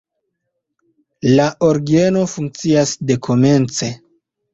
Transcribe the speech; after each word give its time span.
La 1.39 1.45
orgeno 1.67 2.23
funkcias 2.31 2.95
dekomence. 3.13 3.91